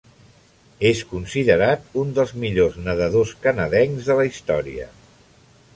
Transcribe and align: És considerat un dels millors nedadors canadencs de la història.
És 0.89 1.01
considerat 1.09 1.85
un 2.05 2.15
dels 2.19 2.33
millors 2.45 2.81
nedadors 2.87 3.35
canadencs 3.45 4.11
de 4.13 4.21
la 4.23 4.27
història. 4.31 4.91